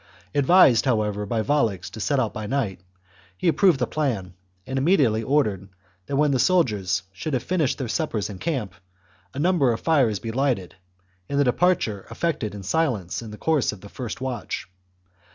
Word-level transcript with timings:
Advised, 0.33 0.85
however, 0.85 1.27
by 1.27 1.43
Volux 1.43 1.87
to 1.91 1.99
set 1.99 2.19
out 2.19 2.33
by 2.33 2.47
night, 2.47 2.79
he 3.37 3.47
approved 3.47 3.77
the 3.77 3.85
plan, 3.85 4.33
and 4.65 4.79
immediately 4.79 5.21
ordered 5.21 5.69
that 6.07 6.15
when 6.15 6.31
the 6.31 6.39
soldiers 6.39 7.03
should 7.13 7.35
have 7.35 7.43
finished 7.43 7.77
their 7.77 7.87
suppers 7.87 8.27
in 8.27 8.39
camp, 8.39 8.73
a 9.35 9.37
number 9.37 9.67
240 9.67 9.69
THE 10.19 10.27
JUGURTHINE 10.29 10.37
WAR. 10.39 10.45
CHAP, 10.45 10.55
of 10.57 10.57
fires 10.57 10.57
be 10.57 10.63
lighted, 10.63 10.75
and 11.29 11.39
the 11.39 11.43
departure 11.43 12.07
effected 12.09 12.55
in 12.55 12.63
silence 12.63 13.21
in 13.21 13.29
the 13.29 13.37
course 13.37 13.71
of 13.71 13.81
the 13.81 13.89
first 13.89 14.19
watch. 14.21 14.65